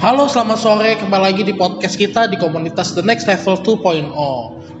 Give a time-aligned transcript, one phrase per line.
[0.00, 0.96] Halo, selamat sore.
[0.96, 4.08] Kembali lagi di podcast kita di komunitas The Next Level 2.0.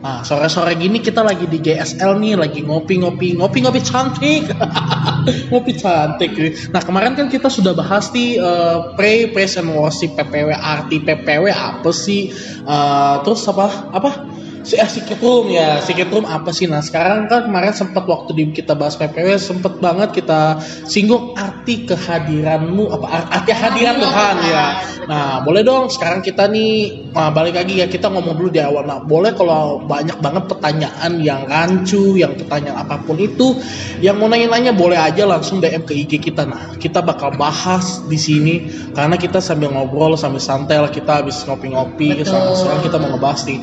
[0.00, 4.48] Nah, sore-sore gini kita lagi di GSL nih, lagi ngopi-ngopi, ngopi-ngopi cantik.
[5.52, 6.32] ngopi cantik.
[6.72, 11.52] Nah, kemarin kan kita sudah bahas nih uh, pray, praise and worship PPW, arti PPW
[11.52, 12.32] apa sih?
[12.64, 13.92] Uh, terus apa?
[13.92, 14.24] Apa?
[14.60, 16.68] Si eh, secret room ya secret room apa sih?
[16.68, 21.88] Nah sekarang kan kemarin sempat waktu di kita bahas PPW sempet banget kita singgung arti
[21.88, 23.06] kehadiranmu apa
[23.40, 24.66] arti hadiran Tuhan ya.
[25.08, 28.84] Nah boleh dong sekarang kita nih nah, balik lagi ya kita ngomong dulu di awal.
[28.84, 33.56] Nah boleh kalau banyak banget pertanyaan yang rancu yang pertanyaan apa pun itu
[34.04, 36.44] yang mau nanya-nanya boleh aja langsung DM ke IG kita.
[36.44, 38.54] Nah kita bakal bahas di sini
[38.92, 43.58] karena kita sambil ngobrol sambil santai lah kita habis ngopi-ngopi sekarang kita mau ngebahas nih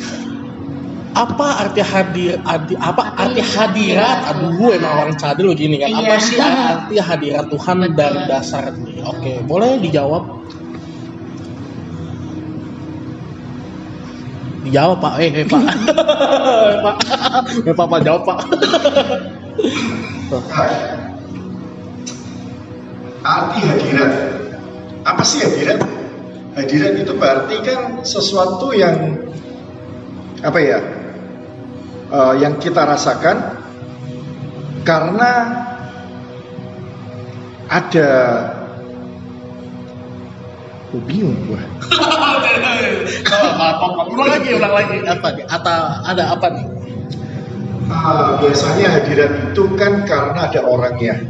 [1.15, 3.15] apa arti hadir arti apa?
[3.15, 4.33] Arti hadirat?
[4.33, 5.93] aduh gue emang orang cadel begini kan.
[5.93, 6.17] Apa iya.
[6.19, 10.23] sih arti hadirat Tuhan dari dasar ini oke boleh dijawab?
[14.67, 15.13] Dijawab pak.
[15.23, 15.63] Eh, eh pak.
[16.85, 16.95] Pak.
[17.63, 18.39] Eh pak pak jawab pak.
[23.23, 24.11] Arti hadirat.
[25.07, 25.79] Apa sih hadirat?
[26.57, 29.23] Hadirat itu berarti kan sesuatu yang
[30.41, 30.96] apa ya
[32.11, 33.57] uh, yang kita rasakan
[34.83, 35.31] karena
[37.67, 38.09] ada
[40.87, 41.59] Oh, bingung gua.
[44.07, 44.95] ulang lagi, ulang lagi.
[45.03, 45.43] Apa nih?
[45.51, 46.65] Atau ada apa nih?
[47.91, 51.27] Uh, biasanya hadirat itu kan karena ada orangnya.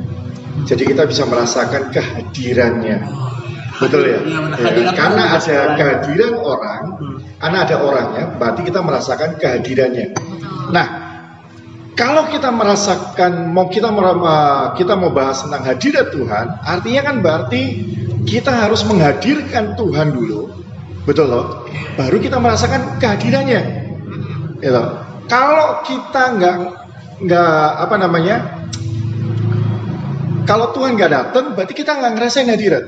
[0.69, 3.01] Jadi kita bisa merasakan kehadirannya.
[3.77, 4.19] Betul ya?
[4.25, 7.17] ya, ya karena ada kehadiran orang, hmm.
[7.37, 10.17] karena ada orangnya, berarti kita merasakan kehadirannya.
[10.73, 10.87] Nah,
[11.93, 13.93] kalau kita merasakan, mau kita
[14.73, 17.61] kita mau bahas tentang hadirat Tuhan, artinya kan berarti
[18.25, 20.49] kita harus menghadirkan Tuhan dulu,
[21.05, 21.69] betul loh.
[21.93, 23.61] Baru kita merasakan kehadirannya.
[24.57, 24.83] Gitu.
[25.29, 26.55] Kalau kita nggak
[27.17, 28.56] nggak apa namanya
[30.47, 32.83] kalau Tuhan nggak datang, berarti kita nggak ngerasain hadirat.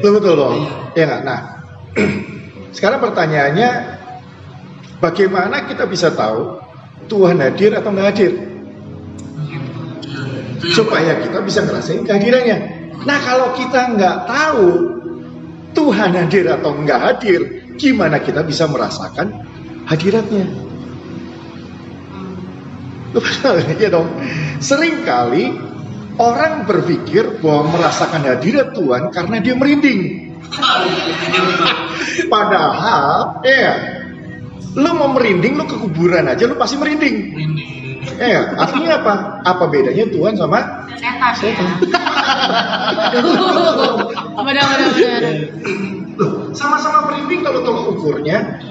[0.00, 0.56] Betul betul loh.
[0.96, 1.20] Ya nggak.
[1.20, 1.40] Nah,
[2.76, 3.70] sekarang pertanyaannya,
[5.04, 6.64] bagaimana kita bisa tahu
[7.12, 8.32] Tuhan hadir atau nggak hadir?
[10.72, 12.56] Supaya kita bisa ngerasain kehadirannya.
[13.04, 14.68] Nah, kalau kita nggak tahu
[15.76, 17.40] Tuhan hadir atau nggak hadir,
[17.76, 19.44] gimana kita bisa merasakan
[19.84, 20.48] hadiratnya?
[23.12, 24.08] Betul, ya dong.
[24.64, 25.73] Seringkali
[26.14, 30.30] Orang berpikir bahwa merasakan hadirat Tuhan karena dia merinding.
[32.32, 33.74] Padahal, ya,
[34.78, 37.34] lu mau merinding, lu ke kuburan aja, lu pasti merinding.
[38.14, 39.42] Ya, artinya apa?
[39.42, 41.34] Apa bedanya Tuhan sama setan?
[41.34, 41.82] Setan.
[46.54, 48.62] sama-sama merinding kalau tolak ukurnya,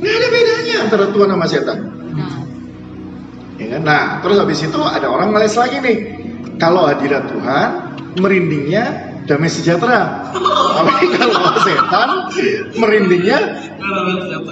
[0.00, 1.92] nggak ada bedanya antara Tuhan sama setan.
[2.16, 2.40] Nah.
[3.60, 3.84] Ya kan?
[3.84, 6.17] Nah, terus habis itu ada orang ngeles lagi nih
[6.58, 7.70] kalau hadirat Tuhan
[8.18, 8.84] merindingnya
[9.28, 10.32] damai sejahtera.
[10.78, 12.10] Tapi kalau setan
[12.80, 13.38] merindingnya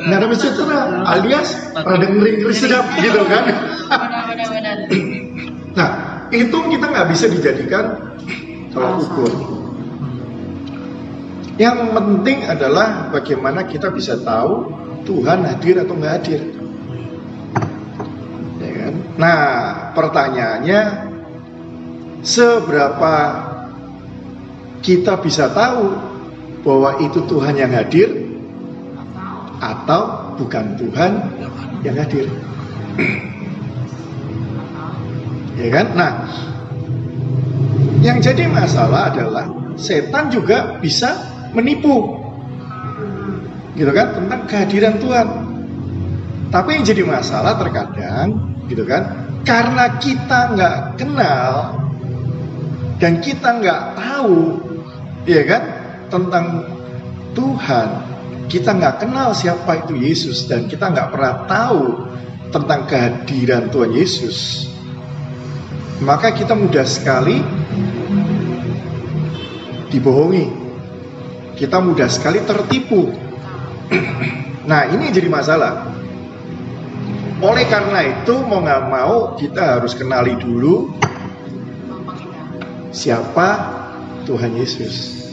[0.07, 3.45] nggak damai sejahtera, alias rada ngeri ngeri sedap gitu kan.
[5.77, 5.91] nah
[6.33, 7.85] itu kita nggak bisa dijadikan
[8.71, 9.33] tolak ukur.
[11.57, 14.77] Yang penting adalah bagaimana kita bisa tahu
[15.09, 16.41] Tuhan hadir atau nggak hadir.
[18.61, 18.95] Ya kan?
[19.17, 19.41] Nah
[19.97, 20.81] pertanyaannya
[22.27, 23.15] seberapa
[24.83, 25.95] kita bisa tahu
[26.67, 28.11] bahwa itu Tuhan yang hadir
[29.63, 31.13] atau bukan Tuhan
[31.87, 32.27] yang hadir.
[35.63, 35.87] ya kan?
[35.95, 36.13] Nah,
[38.03, 39.47] yang jadi masalah adalah
[39.79, 41.15] setan juga bisa
[41.55, 42.19] menipu.
[43.79, 44.19] Gitu kan?
[44.19, 45.27] Tentang kehadiran Tuhan.
[46.51, 49.31] Tapi yang jadi masalah terkadang gitu kan?
[49.47, 51.86] Karena kita nggak kenal
[52.97, 54.57] dan kita nggak tahu,
[55.29, 55.63] ya kan,
[56.09, 56.47] tentang
[57.37, 57.89] Tuhan,
[58.49, 62.09] kita nggak kenal siapa itu Yesus dan kita nggak pernah tahu
[62.49, 64.69] tentang kehadiran Tuhan Yesus,
[66.01, 67.45] maka kita mudah sekali
[69.93, 70.65] dibohongi.
[71.57, 73.13] Kita mudah sekali tertipu.
[74.71, 75.89] nah, ini jadi masalah.
[77.41, 80.97] Oleh karena itu, mau nggak mau kita harus kenali dulu
[82.97, 83.49] siapa
[84.25, 85.29] Tuhan Yesus.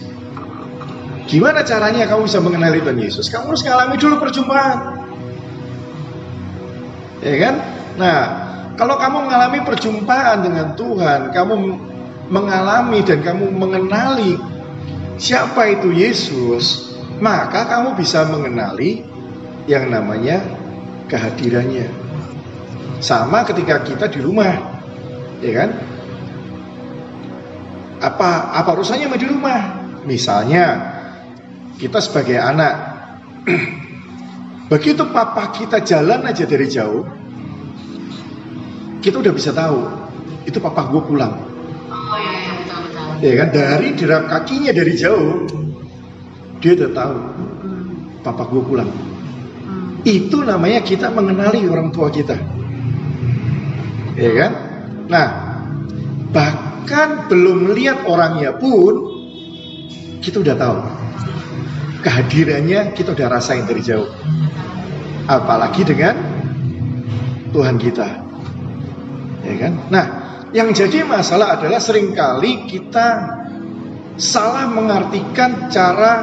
[1.23, 3.31] Gimana caranya kamu bisa mengenali Tuhan Yesus?
[3.31, 4.79] Kamu harus mengalami dulu perjumpaan.
[7.23, 7.55] Ya kan?
[7.95, 8.19] Nah,
[8.75, 11.55] kalau kamu mengalami perjumpaan dengan Tuhan, kamu
[12.27, 14.35] mengalami dan kamu mengenali
[15.15, 16.91] siapa itu Yesus,
[17.23, 19.07] maka kamu bisa mengenali
[19.71, 20.43] yang namanya
[21.07, 21.87] kehadirannya.
[22.99, 24.51] Sama ketika kita di rumah,
[25.39, 25.92] ya kan?
[28.03, 29.59] Apa apa urusannya sama di rumah?
[30.03, 30.65] Misalnya
[31.79, 32.75] kita sebagai anak,
[34.71, 37.07] begitu papa kita jalan aja dari jauh,
[38.99, 39.87] kita udah bisa tahu
[40.43, 41.33] itu papa gue pulang.
[41.87, 43.07] Oh iya iya betul betul.
[43.23, 45.47] Ya kan dari derap kakinya dari jauh,
[46.59, 47.15] dia udah tahu
[48.23, 48.91] papa gue pulang.
[48.91, 50.03] Hmm.
[50.03, 52.35] Itu namanya kita mengenali orang tua kita.
[54.19, 54.51] Ya kan?
[55.07, 55.27] Nah,
[56.83, 59.07] bahkan belum lihat orangnya pun
[60.19, 60.77] kita udah tahu.
[62.03, 64.11] Kehadirannya kita udah rasain dari jauh.
[65.31, 66.19] Apalagi dengan
[67.55, 68.07] Tuhan kita.
[69.47, 69.73] Ya kan?
[69.87, 70.05] Nah,
[70.51, 73.31] yang jadi masalah adalah sering kali kita
[74.19, 76.13] salah mengartikan cara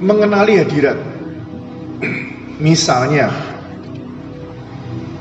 [0.00, 0.96] mengenali hadirat.
[2.64, 3.28] Misalnya,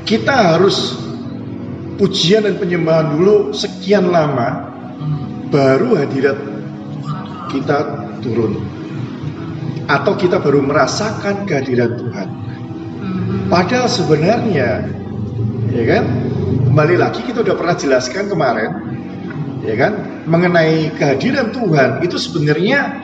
[0.08, 1.03] kita harus
[1.98, 4.74] pujian dan penyembahan dulu sekian lama,
[5.54, 6.40] baru hadirat
[7.54, 7.78] kita
[8.26, 8.58] turun.
[9.86, 12.28] Atau kita baru merasakan kehadiran Tuhan.
[13.52, 14.88] Padahal sebenarnya,
[15.70, 16.04] ya kan,
[16.72, 18.72] kembali lagi kita udah pernah jelaskan kemarin,
[19.62, 23.04] ya kan, mengenai kehadiran Tuhan itu sebenarnya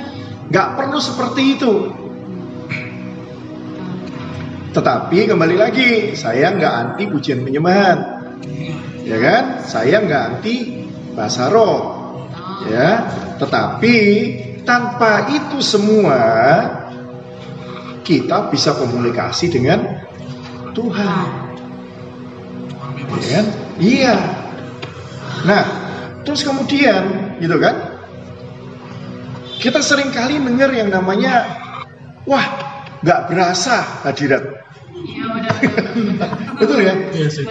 [0.50, 1.74] nggak perlu seperti itu.
[4.70, 8.19] Tetapi kembali lagi, saya nggak anti pujian penyembahan,
[9.10, 9.44] ya kan?
[9.66, 10.86] Saya nggak anti
[11.18, 11.82] bahasa roh,
[12.70, 13.10] ya.
[13.42, 13.96] Tetapi
[14.62, 16.22] tanpa itu semua,
[18.06, 20.06] kita bisa komunikasi dengan
[20.78, 21.28] Tuhan.
[23.10, 23.46] Ya kan?
[23.82, 24.16] Iya.
[25.50, 25.66] Nah,
[26.28, 27.98] terus kemudian, gitu kan?
[29.60, 31.48] Kita sering kali dengar yang namanya,
[32.24, 32.48] wah,
[33.04, 34.69] nggak berasa hadirat.
[35.06, 36.30] Iya benar.
[36.60, 36.94] Betul ya?
[37.16, 37.46] Iya sih.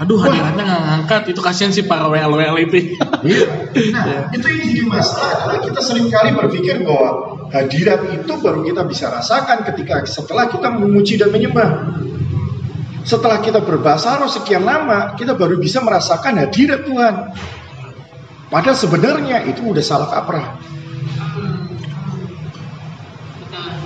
[0.00, 2.96] Aduh hadirannya nggak ngangkat itu kasihan sih para WL WL itu.
[3.26, 3.46] Iya.
[3.90, 8.82] Nah, itu yang jadi masalah adalah kita sering kali berpikir bahwa hadirat itu baru kita
[8.86, 11.94] bisa rasakan ketika setelah kita memuji dan menyembah.
[13.06, 17.14] Setelah kita berbahasa roh sekian lama, kita baru bisa merasakan hadirat Tuhan.
[18.50, 20.58] Padahal sebenarnya itu udah salah kaprah.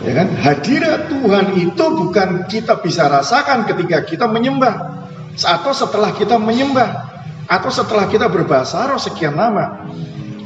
[0.05, 0.29] Ya kan?
[0.37, 7.15] Hadirat Tuhan itu bukan kita bisa rasakan ketika kita menyembah atau setelah kita menyembah
[7.49, 9.89] atau setelah kita berbahasa roh sekian lama.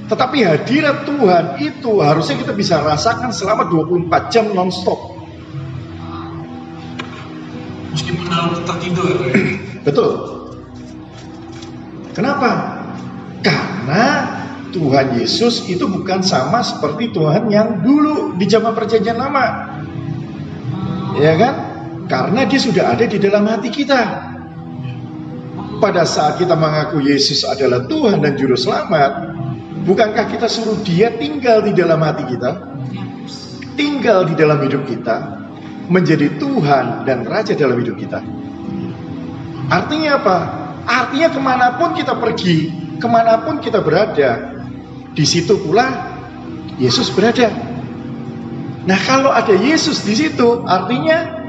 [0.08, 5.18] Tetapi hadirat Tuhan itu harusnya kita bisa rasakan selama 24 jam nonstop.
[7.92, 9.10] Meskipun dalam tertidur.
[9.26, 9.34] ya.
[9.84, 10.12] Betul.
[12.16, 12.50] Kenapa?
[13.42, 14.04] Karena
[14.72, 19.76] Tuhan Yesus itu bukan sama seperti Tuhan yang dulu di zaman perjanjian lama.
[21.18, 21.54] Ya kan?
[22.08, 24.00] Karena dia sudah ada di dalam hati kita.
[25.78, 29.30] Pada saat kita mengaku Yesus adalah Tuhan dan Juru Selamat,
[29.86, 32.50] bukankah kita suruh dia tinggal di dalam hati kita?
[33.78, 35.38] Tinggal di dalam hidup kita,
[35.86, 38.18] menjadi Tuhan dan Raja dalam hidup kita.
[39.70, 40.38] Artinya apa?
[40.88, 44.57] Artinya ke mana pun kita pergi, ke mana pun kita berada,
[45.18, 46.14] di situ pula
[46.78, 47.50] Yesus berada.
[48.86, 51.42] Nah kalau ada Yesus di situ, artinya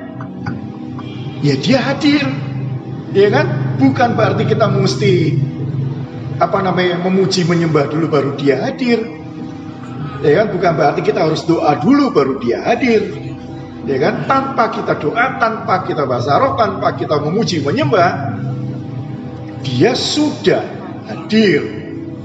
[1.45, 2.25] ya dia hadir,
[3.13, 3.77] ya kan?
[3.77, 5.37] Bukan berarti kita mesti
[6.41, 9.05] apa namanya memuji menyembah dulu baru dia hadir,
[10.25, 10.47] ya kan?
[10.49, 13.05] Bukan berarti kita harus doa dulu baru dia hadir,
[13.85, 14.25] ya kan?
[14.25, 18.33] Tanpa kita doa, tanpa kita bahasa roh, tanpa kita memuji menyembah,
[19.61, 20.65] dia sudah
[21.05, 21.61] hadir.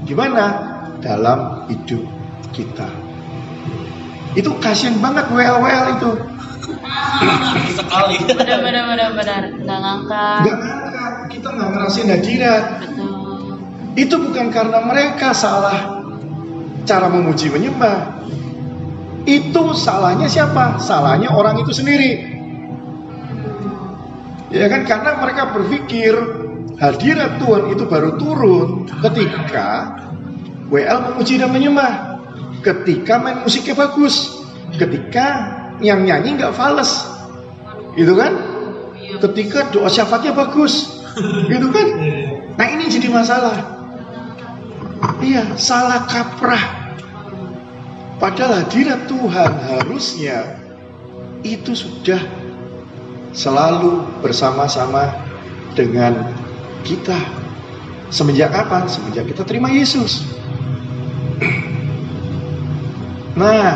[0.09, 0.64] Gimana?
[1.03, 2.03] Dalam hidup
[2.55, 2.87] kita.
[4.35, 6.11] Itu kasihan banget well-well itu.
[7.75, 8.15] Sekali.
[8.27, 9.41] Benar benar benar benar.
[9.63, 10.41] Nggak ngangkat.
[10.43, 12.63] Nggak ngangkat, kita nggak ngerasain hadirat.
[12.83, 13.15] Betul.
[13.95, 16.03] Itu bukan karena mereka salah
[16.83, 18.27] cara memuji menyembah.
[19.25, 20.77] Itu salahnya siapa?
[20.77, 22.35] Salahnya orang itu sendiri.
[24.53, 26.13] Ya kan karena mereka berpikir
[26.77, 29.95] hadirat Tuhan itu baru turun ketika
[30.69, 32.21] WL memuji dan menyembah.
[32.65, 34.41] Ketika main musiknya bagus.
[34.75, 35.25] Ketika
[35.79, 37.05] yang nyanyi nggak fals.
[37.95, 38.33] Gitu kan?
[39.21, 41.03] Ketika doa syafaatnya bagus.
[41.47, 41.87] Gitu kan?
[42.57, 43.55] Nah ini jadi masalah.
[45.21, 46.85] Iya, salah kaprah.
[48.15, 50.59] Padahal hadirat Tuhan harusnya
[51.43, 52.19] itu sudah
[53.35, 55.11] selalu bersama-sama
[55.75, 56.31] dengan
[56.87, 57.19] kita.
[58.07, 58.87] Semenjak kapan?
[58.87, 60.23] Semenjak kita terima Yesus.
[63.35, 63.67] Nah,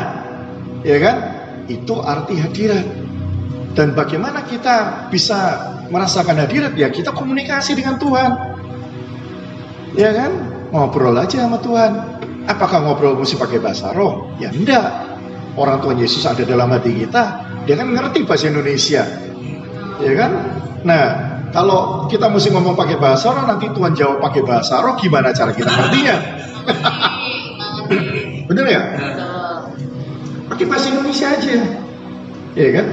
[0.87, 1.17] ya kan?
[1.67, 2.87] Itu arti hadirat.
[3.77, 6.73] Dan bagaimana kita bisa merasakan hadirat?
[6.73, 8.31] Ya kita komunikasi dengan Tuhan.
[9.93, 10.31] Ya kan?
[10.73, 11.91] Ngobrol aja sama Tuhan.
[12.49, 14.33] Apakah ngobrol mesti pakai bahasa roh?
[14.41, 15.11] Ya enggak.
[15.53, 19.03] Orang Tuhan Yesus ada dalam hati kita, dia kan ngerti bahasa Indonesia.
[19.99, 20.31] Ya kan?
[20.87, 21.03] Nah,
[21.51, 25.51] kalau kita mesti ngomong pakai bahasa roh, nanti Tuhan jawab pakai bahasa roh, gimana cara
[25.51, 26.15] kita ngertinya?
[28.49, 28.81] Bener ya?
[30.59, 31.55] Pakai bahasa Indonesia aja.
[32.51, 32.85] Ya kan?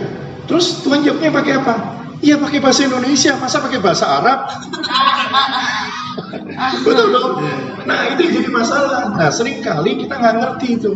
[0.46, 1.74] Terus Tuhan jawabnya pakai apa?
[2.22, 4.46] Iya pakai bahasa Indonesia, masa pakai bahasa Arab?
[6.86, 7.42] Betul dong?
[7.82, 9.18] Nah itu jadi masalah.
[9.18, 10.94] Nah sering kali kita nggak ngerti itu.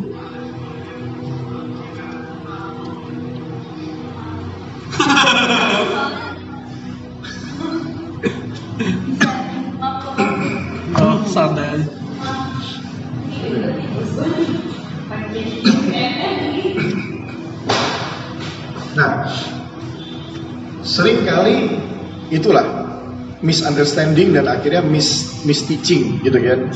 [23.41, 26.69] Misunderstanding dan akhirnya mis misteaching gitu kan.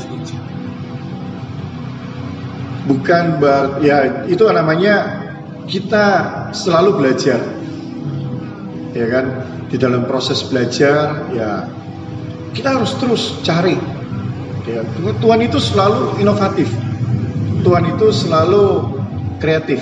[2.85, 5.25] Bukan ber, ya itu namanya
[5.65, 6.05] kita
[6.53, 7.41] selalu belajar.
[8.93, 9.25] Ya kan?
[9.65, 11.65] Di dalam proses belajar ya
[12.53, 13.75] kita harus terus cari.
[14.65, 14.81] Ya,
[15.21, 16.65] Tuhan itu selalu inovatif.
[17.61, 18.65] Tuhan itu selalu
[19.37, 19.77] kreatif.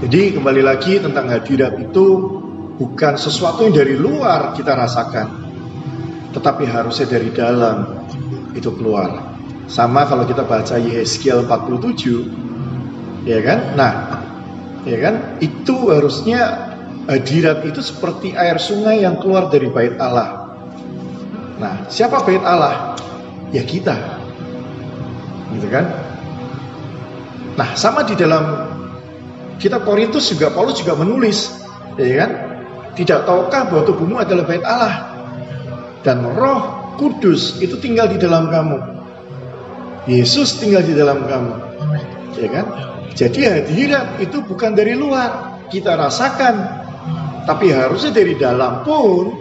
[0.00, 2.06] Jadi kembali lagi tentang hadirat itu
[2.80, 5.28] bukan sesuatu yang dari luar kita rasakan,
[6.32, 8.08] tetapi harusnya dari dalam
[8.56, 9.36] itu keluar.
[9.68, 13.76] Sama kalau kita baca Yeskiel 47, ya kan?
[13.76, 13.92] Nah,
[14.88, 15.36] ya kan?
[15.44, 16.72] Itu harusnya
[17.04, 20.56] hadirat itu seperti air sungai yang keluar dari bait Allah.
[21.60, 22.96] Nah, siapa bait Allah?
[23.52, 23.94] Ya kita.
[25.52, 25.84] Gitu kan?
[27.60, 28.72] Nah, sama di dalam
[29.60, 31.60] kitab Korintus juga Paulus juga menulis,
[32.00, 32.49] ya kan?
[33.00, 35.08] Tidak tahukah bahwa tubuhmu adalah bait Allah
[36.04, 38.76] dan Roh Kudus itu tinggal di dalam kamu.
[40.04, 41.54] Yesus tinggal di dalam kamu.
[42.36, 42.66] Ya kan?
[43.16, 46.60] Jadi hadirat itu bukan dari luar, kita rasakan.
[47.48, 49.32] Tapi harusnya dari dalam pun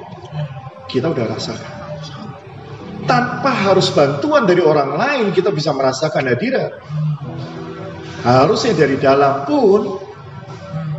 [0.87, 1.73] kita udah rasakan.
[3.03, 6.79] Tanpa harus bantuan dari orang lain kita bisa merasakan hadirat.
[8.23, 10.08] Harusnya dari dalam pun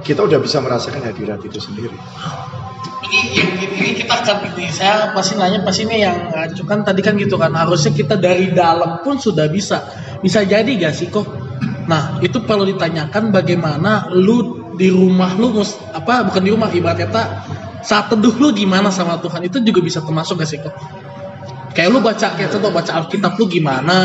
[0.00, 1.95] kita udah bisa merasakan hadirat itu sendiri.
[3.11, 3.21] Ini
[3.80, 4.71] ini kita akan ini.
[4.71, 7.52] Saya pasti nanya pasti ini yang ngajukan tadi kan gitu kan.
[7.52, 9.83] Harusnya kita dari dalam pun sudah bisa.
[10.21, 11.26] Bisa jadi gak sih kok?
[11.88, 17.09] Nah itu perlu ditanyakan bagaimana lu di rumah lu mus- apa bukan di rumah ibarat
[17.09, 17.23] kata
[17.80, 19.42] saat teduh lu gimana sama Tuhan?
[19.49, 20.73] Itu juga bisa termasuk gak sih kok
[21.71, 23.99] kayak lu baca kayak contoh baca Alkitab lu gimana?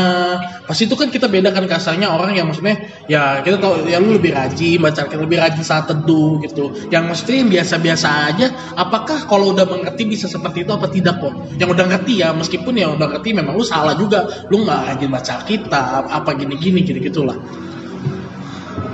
[0.66, 2.78] Pasti itu kan kita bedakan kasarnya orang yang maksudnya
[3.10, 6.74] ya kita tahu ya lu lebih rajin baca Alkitab lebih rajin saat teduh gitu.
[6.88, 8.46] Yang maksudnya yang biasa-biasa aja
[8.78, 12.74] apakah kalau udah mengerti bisa seperti itu apa tidak kok yang udah ngerti ya meskipun
[12.78, 14.26] yang udah ngerti memang lu salah juga.
[14.48, 17.38] Lu nggak rajin baca Alkitab apa gini-gini gitu gitulah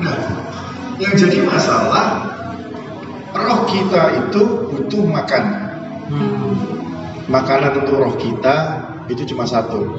[0.03, 0.19] Nah,
[0.99, 2.27] yang jadi masalah
[3.31, 5.45] roh kita itu butuh makan.
[7.31, 8.57] Makanan untuk roh kita
[9.07, 9.99] itu cuma satu,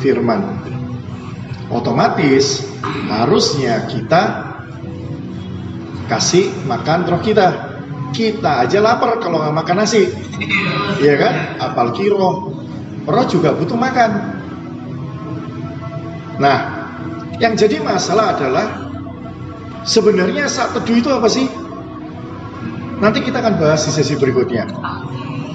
[0.00, 0.62] firman.
[1.68, 2.64] Otomatis
[3.10, 4.22] harusnya kita
[6.06, 7.76] kasih makan roh kita.
[8.14, 10.08] Kita aja lapar kalau nggak makan nasi,
[11.02, 11.34] Iya kan?
[11.60, 12.54] Apalagi roh,
[13.04, 14.10] roh juga butuh makan.
[16.40, 16.58] Nah,
[17.42, 18.86] yang jadi masalah adalah
[19.86, 21.46] Sebenarnya saat teduh itu apa sih?
[22.98, 24.66] Nanti kita akan bahas di sesi berikutnya.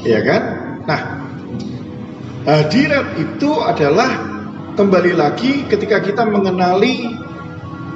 [0.08, 0.42] Ya kan?
[0.88, 1.02] Nah,
[2.48, 4.10] hadirat itu adalah
[4.74, 7.10] kembali lagi ketika kita mengenali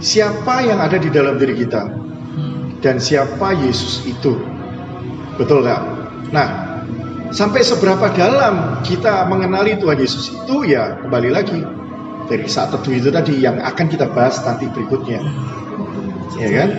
[0.04, 1.88] siapa yang ada di dalam diri kita
[2.84, 4.38] dan siapa Yesus itu.
[5.36, 5.82] Betul nggak?
[6.32, 6.48] Nah,
[7.36, 11.60] sampai seberapa dalam kita mengenali Tuhan Yesus itu ya kembali lagi
[12.26, 15.22] dari saat teduh itu tadi yang akan kita bahas nanti berikutnya
[16.40, 16.70] ya kan?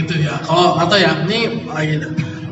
[0.00, 2.00] gitu ya kalau atau ya ini lagi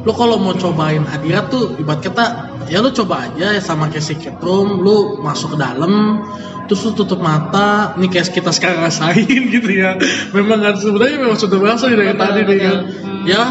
[0.00, 2.25] lu kalau mau cobain hadirat tuh ibarat kata
[2.73, 6.25] ya lu coba aja ya sama kayak secret room lu masuk ke dalam
[6.71, 9.99] terus lu tutup mata ini kayak kita sekarang rasain gitu ya.
[10.30, 12.78] Memang kan sebenarnya memang sudah berasa dari tadi nih kan.
[13.26, 13.42] ya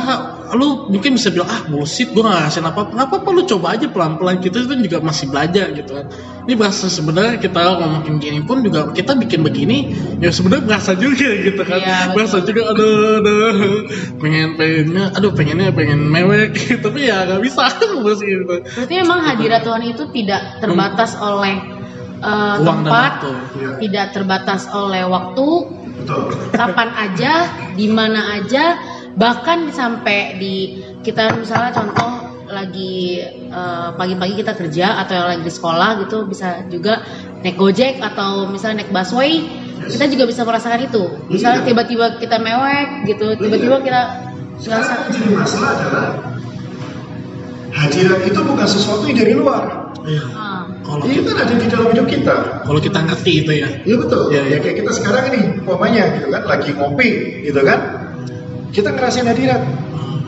[0.56, 3.86] lu mungkin bisa bilang ah bullshit gue gak ngerasain apa apa apa lu coba aja
[3.90, 6.06] pelan pelan kita itu juga masih belajar gitu kan
[6.46, 11.30] ini berasa sebenarnya kita ngomongin gini pun juga kita bikin begini ya sebenarnya berasa juga
[11.46, 12.14] gitu kan Iya, betul.
[12.18, 13.54] berasa juga aduh aduh
[14.18, 16.54] pengen pengennya aduh pengennya pengen mewek
[16.84, 21.56] tapi ya nggak bisa terus gitu Berarti memang hadirat Tuhan itu tidak terbatas oleh
[22.20, 23.32] eh, Ruang dan tempat, waktu.
[23.60, 23.72] Iya.
[23.80, 25.48] tidak terbatas oleh waktu,
[26.04, 26.24] Betul.
[26.52, 27.34] kapan aja,
[27.80, 28.76] di mana aja,
[29.20, 32.12] bahkan sampai di kita misalnya contoh
[32.50, 37.04] lagi eh, pagi-pagi kita kerja atau yang lagi di sekolah gitu bisa juga
[37.44, 39.46] naik gojek atau misalnya naik busway
[39.86, 41.68] kita juga bisa merasakan itu misalnya Iya.
[41.70, 44.02] tiba-tiba kita mewek gitu tiba-tiba kita
[44.60, 44.84] yang
[45.14, 46.08] jadi masalah adalah
[47.72, 49.64] hadirat itu bukan sesuatu yang dari luar.
[50.04, 50.26] Iya.
[50.36, 52.36] ah, Kalau kita, kan ada di dalam hidup kita.
[52.66, 53.70] kalau kita ngerti itu ya.
[53.88, 54.24] Iya betul.
[54.34, 54.56] Iya, iya.
[54.56, 57.10] Ya kayak kita sekarang ini, umpamanya gitu kan, lagi ngopi,
[57.46, 57.80] gitu kan.
[58.70, 59.62] Kita ngerasain hadirat.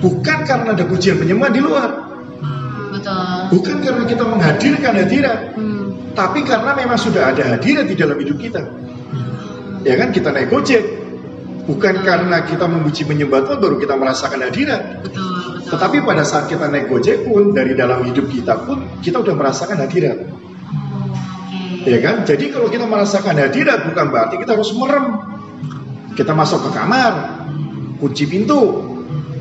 [0.02, 1.90] Bukan karena ada pujian penyembah di luar.
[2.90, 5.40] betul Bukan karena kita menghadirkan hadirat.
[5.54, 8.62] Hmm, Tapi karena memang sudah ada hadirat di dalam hidup kita.
[9.82, 10.82] Ya kan, kita naik gojek.
[11.62, 15.06] Bukan karena kita memuji menyembah Tuhan baru kita merasakan hadirat.
[15.06, 15.22] betul
[15.62, 19.38] betul Tetapi pada saat kita naik gojek pun, dari dalam hidup kita pun, kita udah
[19.38, 20.18] merasakan hadirat.
[20.26, 21.86] Oke.
[21.86, 22.26] Ya kan?
[22.26, 25.06] Jadi kalau kita merasakan hadirat bukan berarti kita harus merem.
[26.12, 27.41] Kita masuk ke kamar,
[28.02, 28.82] kunci pintu,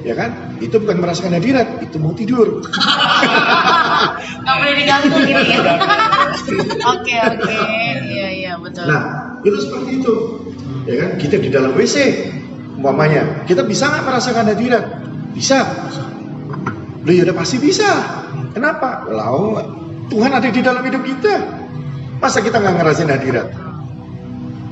[0.04, 0.60] ya kan?
[0.60, 2.60] Itu bukan merasakan hadirat, itu mau tidur.
[4.40, 5.76] nggak boleh diganggu gitu ya
[6.88, 7.56] oke oke
[8.08, 9.02] iya iya betul Nah,
[9.44, 10.14] itu seperti itu.
[10.88, 11.10] Ya kan?
[11.20, 11.96] Kita di dalam WC,
[12.80, 14.84] umpamanya, kita bisa nggak merasakan hadirat?
[15.36, 15.60] Bisa.
[17.04, 17.88] Loh ya udah pasti bisa.
[18.56, 19.04] Kenapa?
[19.08, 19.64] Lah,
[20.08, 21.34] Tuhan ada di dalam hidup kita.
[22.20, 23.48] Masa kita nggak ngerasain hadirat?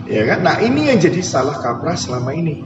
[0.08, 0.44] Ya kan?
[0.44, 2.64] Nah ini yang jadi salah kaprah selama ini.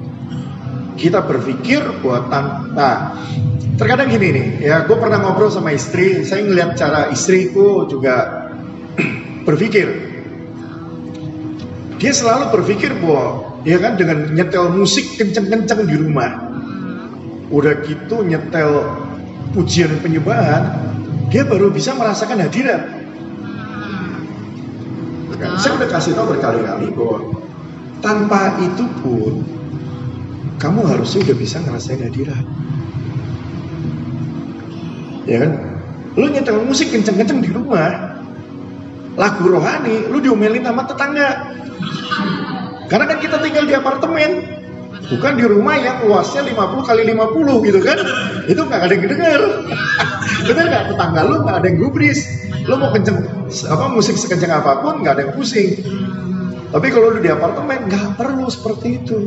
[1.02, 2.71] Kita berpikir buatan.
[2.78, 3.18] Nah,
[3.75, 8.47] terkadang gini nih, ya gue pernah ngobrol sama istri, saya ngeliat cara istriku juga
[9.47, 10.14] berpikir.
[11.99, 16.54] Dia selalu berpikir bahwa, ya kan, dengan nyetel musik kenceng-kenceng di rumah,
[17.50, 18.87] udah gitu nyetel
[19.50, 20.94] pujian penyembahan,
[21.35, 23.02] dia baru bisa merasakan hadirat.
[25.42, 25.59] Kan?
[25.59, 27.18] Saya udah kasih tahu berkali-kali bahwa
[27.99, 29.42] tanpa itu pun
[30.62, 32.47] kamu harusnya udah bisa ngerasain hadirat.
[35.26, 35.52] Ya kan?
[36.15, 38.15] Lu nyetel musik kenceng-kenceng di rumah,
[39.19, 41.50] lagu rohani, lu diomelin sama tetangga.
[42.86, 44.30] Karena kan kita tinggal di apartemen,
[45.10, 47.99] bukan di rumah yang luasnya 50 kali 50 gitu kan.
[48.47, 49.41] Itu nggak ada yang denger.
[50.47, 50.84] Bener nggak?
[50.95, 52.23] Tetangga lu nggak ada yang gubris.
[52.71, 53.19] Lu mau kenceng
[53.67, 55.80] apa musik sekenceng apa pun nggak ada yang pusing.
[56.71, 59.19] Tapi kalau lu di apartemen nggak perlu seperti itu.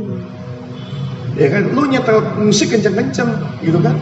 [1.36, 3.28] Ya kan, lu nyetel musik kenceng-kenceng
[3.60, 3.96] gitu kan,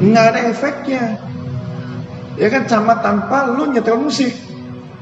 [0.00, 1.20] nggak ada efeknya.
[2.40, 4.32] Ya kan, sama tanpa lu nyetel musik,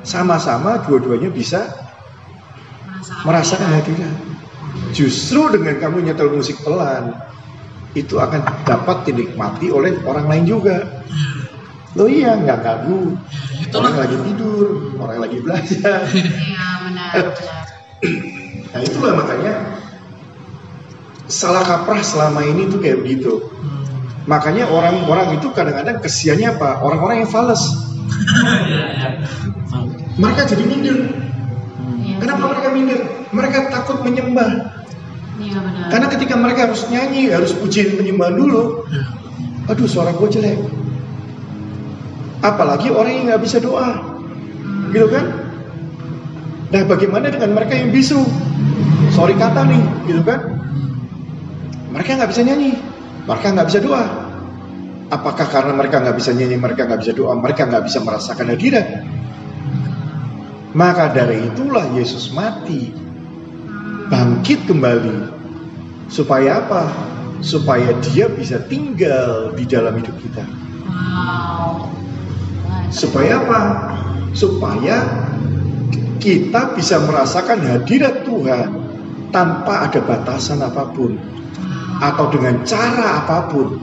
[0.03, 1.71] sama-sama dua-duanya bisa
[3.23, 4.17] merasakan hadirat.
[4.91, 7.15] Justru dengan kamu nyetel musik pelan,
[7.95, 11.05] itu akan dapat dinikmati oleh orang lain juga.
[11.93, 13.15] Lo iya nggak ganggu,
[13.77, 16.09] orang lagi tidur, orang lagi belajar.
[16.11, 17.67] iya benar benar.
[18.73, 19.82] Nah itulah makanya
[21.33, 23.49] salah kaprah selama ini tuh kayak begitu.
[24.29, 26.85] Makanya orang-orang itu kadang-kadang kesiannya apa?
[26.85, 27.65] Orang-orang yang fales.
[30.21, 30.99] Mereka jadi minder.
[32.05, 33.01] Iya Kenapa mereka minder?
[33.33, 34.69] Mereka takut menyembah.
[35.41, 38.85] iya benar Karena ketika mereka harus nyanyi, harus pujian penyembahan dulu.
[39.73, 40.61] Aduh, suara gue jelek.
[42.45, 44.03] Apalagi orang yang nggak bisa doa,
[44.93, 45.25] gitu kan?
[46.75, 48.19] Nah, bagaimana dengan mereka yang bisu?
[49.15, 50.62] Sorry kata nih, gitu kan?
[51.93, 52.73] Mereka nggak bisa nyanyi,
[53.29, 54.05] mereka nggak bisa doa.
[55.13, 59.05] Apakah karena mereka nggak bisa nyanyi, mereka nggak bisa doa, mereka nggak bisa merasakan hadirat?
[60.73, 62.97] Maka dari itulah Yesus mati,
[64.09, 65.29] bangkit kembali,
[66.09, 66.89] supaya apa?
[67.45, 70.45] Supaya Dia bisa tinggal di dalam hidup kita.
[72.89, 73.61] Supaya apa?
[74.33, 75.29] Supaya
[76.17, 78.69] kita bisa merasakan hadirat Tuhan
[79.29, 81.21] tanpa ada batasan apa pun,
[82.03, 83.79] atau dengan cara apa pun,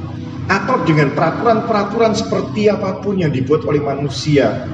[0.52, 4.68] atau dengan peraturan-peraturan seperti apa pun yang dibuat oleh manusia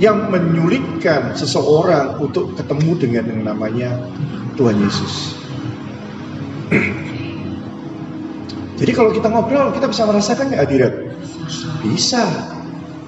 [0.00, 3.90] yang menyulitkan seseorang untuk ketemu dengan yang namanya
[4.56, 5.36] Tuhan Yesus.
[8.80, 10.94] Jadi kalau kita ngobrol, kita bisa merasakan nggak hadirat?
[11.84, 12.24] Bisa.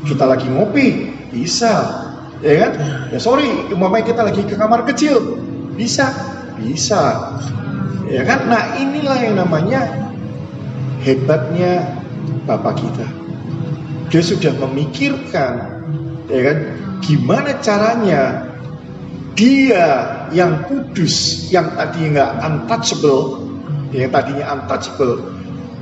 [0.04, 2.04] Kita lagi ngopi, bisa.
[2.44, 2.72] Ya kan?
[3.08, 5.40] Ya sorry, umpamanya kita lagi ke kamar kecil,
[5.72, 6.12] bisa,
[6.60, 7.32] bisa.
[8.12, 8.44] Ya kan?
[8.44, 9.88] Nah inilah yang namanya
[11.00, 11.96] hebatnya
[12.44, 13.08] Bapak kita.
[14.12, 15.52] Dia sudah memikirkan,
[16.28, 16.56] ya kan?
[17.00, 18.52] Gimana caranya
[19.32, 19.86] dia
[20.36, 23.48] yang kudus, yang tadinya nggak untouchable,
[23.96, 25.32] yang tadinya untouchable,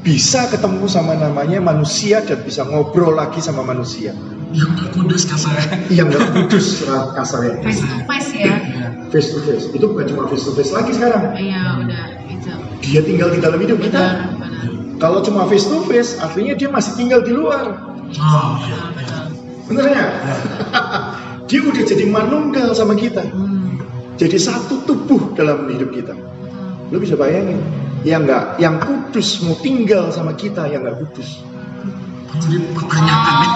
[0.06, 4.14] bisa ketemu sama namanya manusia dan bisa ngobrol lagi sama manusia.
[4.50, 6.82] Yang nggak kudus kasarnya yang nggak kudus
[7.14, 7.62] kasarnya.
[7.62, 8.54] Face to face ya.
[9.14, 9.64] Face to face.
[9.70, 11.34] Itu bukan cuma face to face lagi sekarang.
[11.38, 14.02] Iya udah itu dia tinggal di dalam hidup kita.
[14.02, 14.66] Benar benar.
[14.98, 17.78] Kalau cuma face to face artinya dia masih tinggal di luar.
[18.18, 18.80] Oh iya
[19.70, 20.06] bener ya?
[21.50, 23.26] Dia udah jadi manunggal sama kita.
[23.26, 23.74] Hmm,
[24.14, 26.14] jadi satu tubuh dalam hidup kita.
[26.14, 27.58] Betul lo bisa bayangin.
[28.06, 31.42] Yang nggak yang kudus mau tinggal sama kita yang nggak kudus
[32.30, 33.52] perlu dipertanyakan nih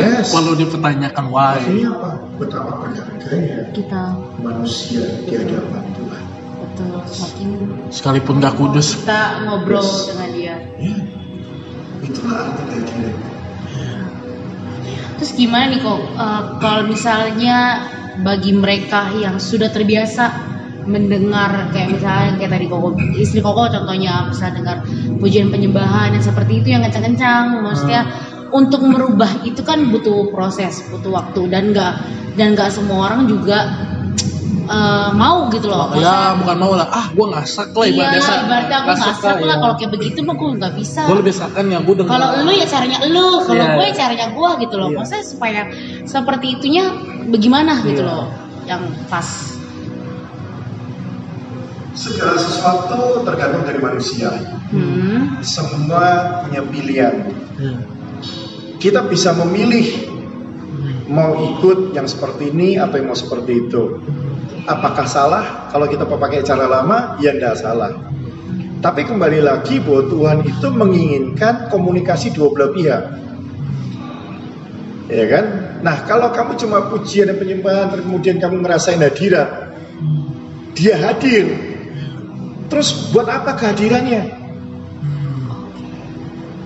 [0.00, 0.26] yes.
[0.32, 1.60] Perlu dipertanyakan why?
[1.60, 2.10] Artinya apa?
[2.40, 4.02] Betapa berharganya kita.
[4.40, 6.22] manusia di hadapan Tuhan
[6.58, 6.94] betul.
[7.04, 7.48] Semakin
[7.92, 8.96] Sekalipun gak kudus.
[8.98, 10.08] kita ngobrol Yes.
[10.10, 10.54] dengan dia.
[10.80, 10.96] Ya.
[12.00, 13.16] Itulah arti kehadiran
[15.14, 17.56] terus gimana nih kok eh, kalau misalnya
[18.20, 20.24] bagi mereka yang sudah terbiasa
[20.84, 24.84] mendengar kayak misalnya kayak tadi koko istri koko contohnya bisa dengar
[25.18, 28.04] pujian penyembahan yang seperti itu yang kencang-kencang maksudnya
[28.50, 31.92] untuk merubah itu kan butuh proses butuh waktu dan nggak
[32.34, 33.66] dan nggak semua orang juga
[34.64, 36.88] eh, mau gitu loh Ya bukan mau lah.
[36.88, 38.36] Ah gue ngasak lah iya ibaratnya.
[38.44, 39.56] ibaratnya aku nggak suka, lah ya.
[39.58, 42.64] kalau kayak begitu mah gue nggak bisa Gue lebih sakan yang gue kalau lu ya
[42.64, 43.74] caranya lu kalau Iya.
[43.74, 44.96] gue ya caranya gue gitu loh Iya.
[44.96, 45.60] maksudnya supaya
[46.04, 46.84] seperti itunya
[47.26, 48.08] bagaimana gitu Iya.
[48.08, 48.24] loh
[48.64, 49.26] yang pas
[51.94, 54.30] segala sesuatu tergantung dari manusia.
[54.74, 55.38] Hmm.
[55.40, 57.14] semua punya pilihan.
[57.54, 57.80] Hmm.
[58.82, 60.10] kita bisa memilih
[61.06, 64.02] mau ikut yang seperti ini atau yang mau seperti itu.
[64.66, 65.70] Apakah salah?
[65.70, 67.92] Kalau kita pakai cara lama ya tidak salah.
[68.82, 73.02] Tapi kembali lagi bahwa Tuhan itu menginginkan komunikasi dua belah pihak.
[75.08, 75.44] Ya kan?
[75.80, 79.72] Nah kalau kamu cuma pujian dan penyembahan kemudian kamu ngerasain hadirat
[80.74, 81.73] dia hadir
[82.68, 84.44] terus buat apa kehadirannya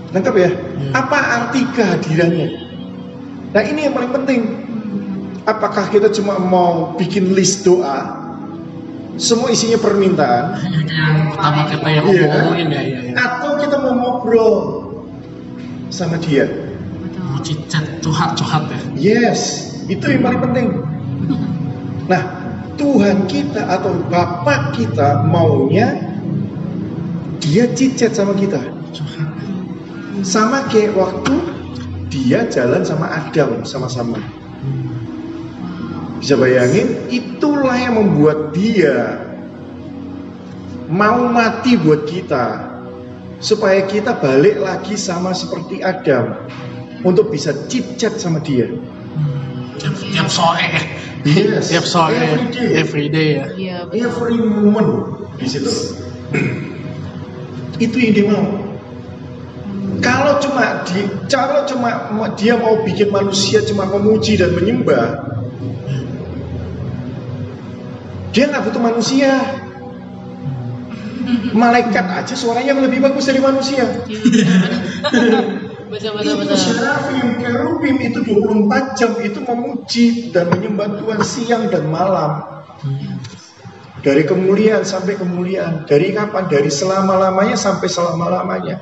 [0.08, 0.50] Lengkap ya?
[0.96, 2.48] Apa arti kehadirannya?
[3.52, 4.40] Nah ini yang paling penting.
[5.44, 8.16] Apakah kita cuma mau bikin list doa?
[9.20, 10.56] Semua isinya permintaan?
[10.88, 12.24] yang pertama kita yang Iya.
[12.24, 13.12] ngomongin ya iya, iya.
[13.20, 14.54] Atau kita mau ngobrol
[15.92, 16.46] sama dia?
[17.18, 20.66] mau cicat curhat curhat ya Yes, itu yang paling penting.
[22.08, 22.22] Nah,
[22.88, 26.00] Tuhan kita atau Bapak kita maunya
[27.36, 28.64] dia cicet sama kita.
[30.24, 31.36] Sama kayak waktu
[32.08, 34.16] dia jalan sama Adam sama-sama.
[36.16, 39.20] Bisa bayangin, itulah yang membuat dia
[40.88, 42.72] mau mati buat kita.
[43.38, 46.40] Supaya kita balik lagi sama seperti Adam.
[47.04, 48.66] Untuk bisa cicet sama dia.
[49.76, 51.74] tiap, sore Yes.
[51.74, 52.68] Tiap sore, Every day.
[52.78, 53.44] everyday ya.
[53.58, 54.90] iya betul every moment
[55.36, 55.70] di situ.
[57.78, 58.46] Itu yang dia mau.
[59.98, 65.26] Kalau cuma di, kalau cuma ma- dia mau bikin manusia cuma memuji dan menyembah,
[68.30, 69.32] dia nggak butuh manusia.
[71.52, 73.84] Malaikat aja suaranya lebih bagus dari manusia.
[75.88, 81.64] betul betul itu betul serafim, kerubim itu 24 jam itu memuji dan menyembah Tuhan siang
[81.72, 82.44] dan malam.
[83.98, 85.88] Dari kemuliaan sampai kemuliaan.
[85.90, 86.46] Dari kapan?
[86.46, 88.78] Dari selama-lamanya sampai selama-lamanya.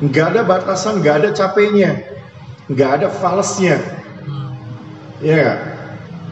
[0.00, 2.00] Nggak ada batasan, nggak ada capeknya.
[2.72, 3.76] Nggak ada falesnya.
[5.20, 5.60] Ya?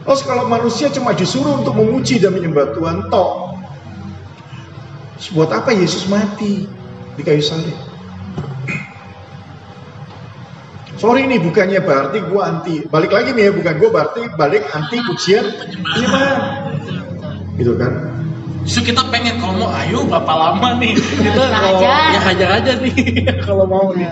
[0.01, 3.53] Terus kalau manusia cuma disuruh untuk memuji dan menyembah Tuhan, tok.
[5.21, 6.65] Terus Buat apa Yesus mati
[7.13, 7.90] di kayu salib?
[11.01, 12.85] Sorry nih bukannya berarti gua anti.
[12.85, 15.49] Balik lagi nih ya bukan gua berarti balik anti pujian.
[15.97, 16.37] Penyembahan
[17.57, 17.91] gitu kan?
[18.61, 20.93] Justru kita pengen kalau mau ayo berapa lama nih?
[21.25, 22.13] Kita kalau aja.
[22.13, 22.93] ya hajar aja nih
[23.49, 24.05] kalau mau nih.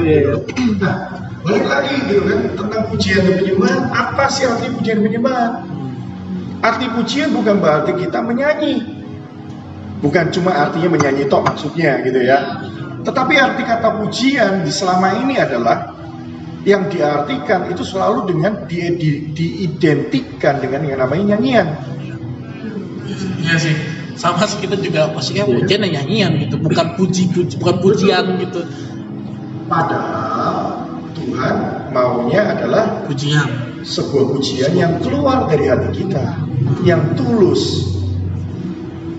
[0.00, 0.34] Iya, iya.
[0.80, 0.96] Nah,
[1.44, 3.82] balik lagi gitu kan tentang pujian dan penyembahan.
[3.92, 5.52] Apa sih arti pujian dan penyembahan?
[6.64, 8.74] Arti pujian bukan berarti kita menyanyi.
[10.00, 12.64] Bukan cuma artinya menyanyi tok maksudnya gitu ya.
[13.04, 15.99] Tetapi arti kata pujian di selama ini adalah
[16.62, 21.68] yang diartikan itu selalu dengan di, di- diidentikan dengan yang namanya nyanyian
[23.40, 23.76] iya sih
[24.20, 25.64] Sama sih kita juga maksudnya Iya.
[25.64, 28.60] pujian dan nyanyian gitu, bukan puji, puji bukan pujian gitu.
[29.64, 30.84] Padahal
[31.16, 31.56] Tuhan
[31.88, 33.48] maunya adalah Pujian.
[33.80, 36.36] sebuah pujian yang keluar dari hati kita,
[36.84, 37.88] yang tulus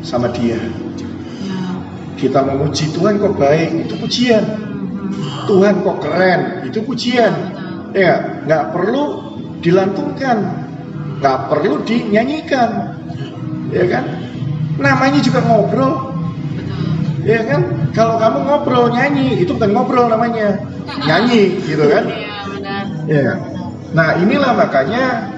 [0.06, 0.62] sama Dia.
[1.41, 1.65] ya
[2.21, 4.43] Kita memuji Tuhan kok baik, itu pujian.
[5.51, 7.33] Tuhan kok keren, itu pujian.
[7.91, 10.37] Ya, nggak perlu dilantungkan,
[11.19, 12.95] nggak perlu dinyanyikan,
[13.67, 14.03] ya kan?
[14.79, 16.15] Namanya juga ngobrol,
[17.27, 17.91] ya kan?
[17.91, 20.63] Kalau kamu ngobrol nyanyi, itu bukan ngobrol namanya,
[21.03, 22.07] nyanyi, gitu kan?
[22.07, 22.31] iya
[23.11, 23.35] Ya.
[23.91, 25.35] Nah inilah makanya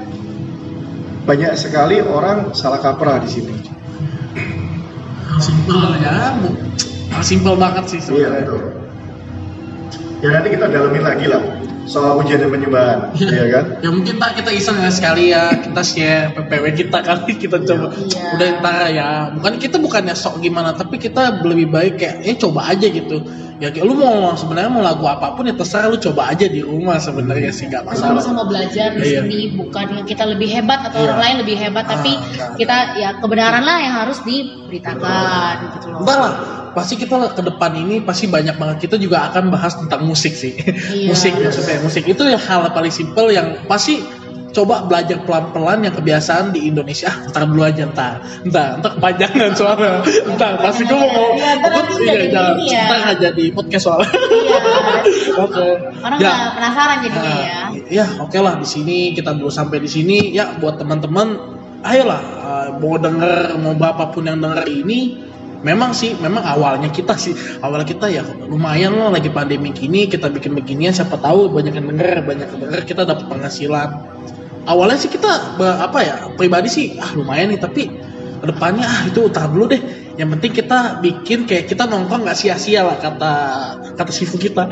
[1.26, 3.56] banyak sekali orang salah kaprah di sini.
[5.42, 6.38] Simpel ya.
[7.26, 8.46] Simpel banget sih Iya sebenarnya.
[8.46, 8.83] betul.
[10.24, 11.44] Ya nanti kita dalemin lagi lah
[11.84, 13.66] soal pujian dan penyembahan, ya kan?
[13.84, 17.92] Ya mungkin tak kita iseng ya sekali ya kita share PPW kita kali kita coba
[17.92, 18.24] Iya.
[18.32, 22.72] udah ntar ya bukan kita bukannya sok gimana tapi kita lebih baik kayak eh coba
[22.72, 23.20] aja gitu
[23.60, 26.64] ya kayak lu mau sebenarnya mau lagu apa pun ya terserah lu coba aja di
[26.64, 29.20] rumah sebenarnya sih nggak masalah sama belajar di Iya.
[29.20, 31.06] sini bukan kita lebih hebat atau Iya.
[31.06, 36.00] orang lain lebih hebat tapi Ah, kita ya kebenaran lah yang harus diberitakan gitu loh.
[36.00, 36.34] Entar lah,
[36.74, 40.54] pasti kita ke depan ini pasti banyak banget kita juga akan bahas tentang musik sih.
[40.58, 41.14] Iya.
[41.14, 44.02] musik maksudnya musik itu ya hal paling simpel yang pasti
[44.54, 47.10] coba belajar pelan-pelan yang kebiasaan di Indonesia.
[47.10, 50.06] Ah, ntar dulu aja ntar, ntar, ntar kepanjangan soalnya.
[50.38, 52.84] Ntar pasti gue mau Iya, ntar iya, jangan, ya.
[52.86, 54.14] ntar aja di podcast soalnya.
[54.14, 54.60] Iya.
[55.50, 55.68] Oke.
[56.06, 56.54] Orang Ya.
[56.54, 57.62] penasaran jadinya ya.
[57.90, 61.28] ya oke lah di sini kita dulu sampai di sini ya buat teman-teman
[61.84, 65.18] ayolah uh, mau denger mau apa pun yang denger ini
[65.64, 68.22] memang sih memang awalnya kita sih awalnya kita ya
[68.52, 72.62] lumayan lah lagi pandemi gini kita bikin beginian siapa tahu banyak yang denger banyak yang
[72.68, 73.90] denger kita dapat penghasilan.
[74.64, 77.92] Awalnya sih kita apa ya pribadi sih ah lumayan nih tapi
[78.44, 79.82] ke depannya ah itu utar dulu deh.
[80.14, 83.34] Yang penting kita bikin kayak kita nongkrong nggak sia-sia lah kata
[83.98, 84.70] kata sifu kita.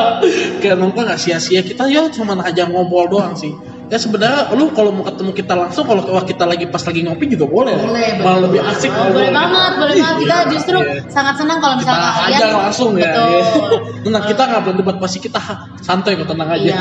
[0.60, 3.56] Kayak nongkrong nggak sia-sia kita ya cuma aja ngobrol doang sih
[3.88, 7.44] ya sebenarnya lu kalau mau ketemu kita langsung kalau kita lagi pas lagi ngopi juga
[7.44, 10.16] boleh Boleh, malah lebih asik Oh, boleh banget, boleh banget.
[10.22, 10.94] Kita Iya, justru iya.
[11.08, 13.28] sangat senang kalau kita misalkan kalian aja langsung ya Betul.
[13.28, 13.44] iya.
[14.04, 15.40] tenang kita nggak berdebat pasti kita
[15.82, 16.80] santai kok tenang aja Iya.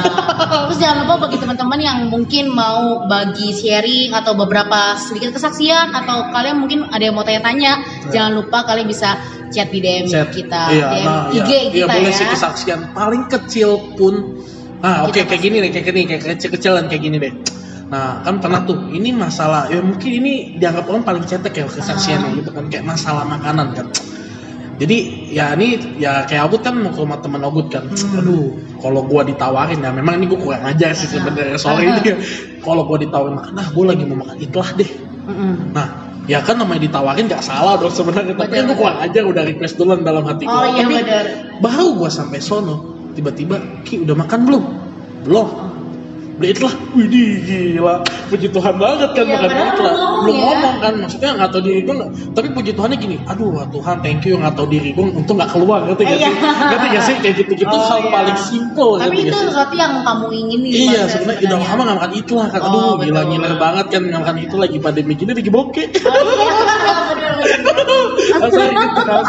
[0.70, 6.30] Terus jangan lupa bagi teman-teman yang mungkin mau bagi sharing atau beberapa sedikit kesaksian atau
[6.32, 9.20] kalian mungkin ada yang mau tanya-tanya, jangan lupa kalian bisa
[9.52, 10.32] chat di DM Chat.
[10.32, 12.16] kita, iya, DM nah, IG iya, kita iya, boleh ya.
[12.16, 14.40] sih kesaksian paling kecil pun
[14.82, 17.34] ah oke Kita kayak gini nih kayak gini kayak kecil-kecilan kayak gini deh
[17.92, 22.30] nah kan pernah tuh ini masalah ya mungkin ini dianggap orang paling cetek ya kesaksiannya
[22.32, 22.38] Ah.
[22.40, 23.88] gitu kan kayak masalah makanan kan
[24.80, 24.98] jadi
[25.30, 28.18] ya ini ya kayak Agut kan mau ke rumah teman Agut kan Hmm.
[28.18, 28.48] aduh
[28.80, 32.00] kalau gua ditawarin ya memang ini gua kurang ajar sih sebenarnya soal Ah.
[32.00, 32.16] ini
[32.64, 34.92] kalau gua ditawarin makan ah gua lagi mau makan itlah deh
[35.22, 35.78] Mm-mm.
[35.78, 35.88] Nah,
[36.26, 39.78] ya kan namanya ditawarin gak salah dong sebenarnya, tapi kan gue kurang aja udah request
[39.78, 40.50] duluan dalam hati gue.
[40.50, 40.98] Oh iya tapi
[41.62, 44.64] baru gue sampai sono, tiba-tiba Ki udah makan belum?
[45.28, 45.48] Belum.
[46.42, 49.94] Beli itlah, widih gila, puji Tuhan banget kan Iya, makan itlah.
[50.26, 50.42] belum ya.
[50.42, 54.02] ngomong kan, maksudnya nggak tahu diri gue, nggak- tapi puji Tuhannya gini, aduh wah Tuhan
[54.02, 56.18] thank you nggak tahu diri gue, untung nggak keluar, gak sih?
[56.18, 58.10] Ngerti gak sih kayak gitu-gitu Oh, hal iya.
[58.10, 60.68] paling simple, Tapi ngerti itu sesuatu yang kamu ingini.
[60.90, 62.60] Iya sebenarnya udah lama gak makan itu lah kan.
[62.60, 63.30] Oh, Aduh gila betul.
[63.30, 65.88] ngiler banget kan nggak makan itu lagi pandemi gini lagi bokeh.
[68.32, 69.26] Oh, iya, gitu kan.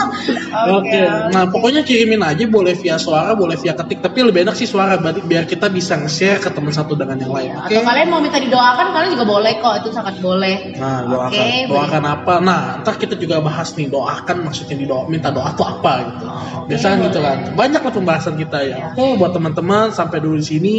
[0.73, 0.81] Oke.
[0.83, 1.01] Oke,
[1.33, 4.97] Nah, pokoknya kirimin aja boleh via suara, boleh via ketik, tapi lebih enak sih suara
[5.01, 7.51] biar kita bisa nge-share ke teman satu dengan yang lain.
[7.59, 7.75] Oke.
[7.75, 9.75] Atau kalian mau minta didoakan, kalian juga boleh kok.
[9.83, 10.55] Itu sangat boleh.
[10.79, 11.31] Nah, doakan.
[11.35, 12.35] Oke, doakan apa?
[12.39, 16.25] Nah, ntar kita juga bahas nih doakan maksudnya di doa minta doa tuh apa gitu.
[16.27, 17.27] Oke, Biasanya gitu boleh.
[17.27, 17.39] kan.
[17.59, 18.77] Banyak lah pembahasan kita ya.
[18.95, 20.79] Oke, buat teman-teman sampai dulu di sini.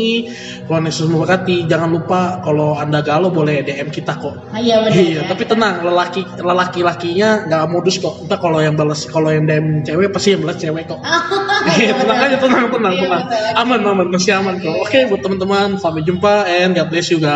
[0.65, 1.67] Tuhan Yesus memberkati.
[1.67, 4.47] Jangan lupa kalau Anda galau boleh DM kita kok.
[4.55, 4.95] Ah, iya benar.
[4.95, 5.21] Iya, ya.
[5.27, 8.23] tapi tenang, lelaki lelaki lakinya nggak modus kok.
[8.23, 10.99] Entah kalau yang balas kalau yang DM cewek pasti yang balas cewek kok.
[11.63, 13.23] Iya, tenang aja, tenang, tenang, Iya, tenang.
[13.55, 14.75] Aman, aman, masih aman kok.
[14.83, 17.31] Oke, buat teman-teman, sampai jumpa and God bless you guys.